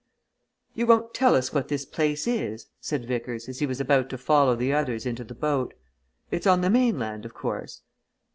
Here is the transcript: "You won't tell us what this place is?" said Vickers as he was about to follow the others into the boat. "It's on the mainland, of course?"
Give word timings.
"You 0.73 0.87
won't 0.87 1.13
tell 1.13 1.35
us 1.35 1.53
what 1.53 1.67
this 1.67 1.85
place 1.85 2.25
is?" 2.25 2.65
said 2.79 3.05
Vickers 3.05 3.47
as 3.47 3.59
he 3.59 3.67
was 3.67 3.79
about 3.79 4.09
to 4.09 4.17
follow 4.17 4.55
the 4.55 4.73
others 4.73 5.05
into 5.05 5.23
the 5.23 5.35
boat. 5.35 5.75
"It's 6.31 6.47
on 6.47 6.61
the 6.61 6.71
mainland, 6.71 7.23
of 7.23 7.35
course?" 7.35 7.83